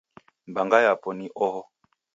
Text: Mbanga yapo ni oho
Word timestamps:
Mbanga 0.49 0.77
yapo 0.85 1.09
ni 1.17 1.27
oho 1.45 1.61